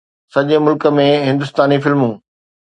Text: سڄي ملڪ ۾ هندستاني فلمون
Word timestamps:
سڄي 0.33 0.57
ملڪ 0.65 0.83
۾ 0.99 1.05
هندستاني 1.29 1.77
فلمون 1.83 2.13